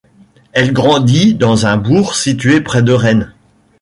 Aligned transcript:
Elle 0.53 0.73
grandit 0.73 1.35
dans 1.35 1.67
un 1.67 1.77
bourg 1.77 2.15
situé 2.15 2.59
près 2.59 2.81
de 2.81 2.91
Rennes. 2.91 3.33